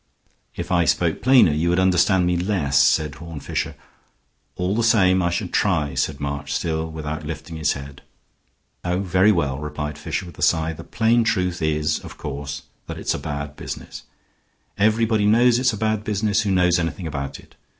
[0.55, 3.75] "If I spoke plainer you would understand me less," said Horne Fisher.
[4.55, 8.01] "All the same I should try," said March, still without lifting his head.
[8.83, 12.97] "Oh, very well," replied Fisher, with a sigh; "the plain truth is, of course, that
[12.97, 14.01] it's a bad business.
[14.75, 17.53] Everybody knows it's a bad business who knows anything about it.